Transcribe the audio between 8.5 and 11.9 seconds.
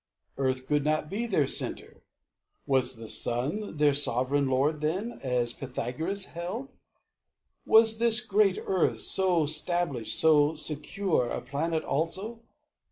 earth, so 'stablished, so secure, A planet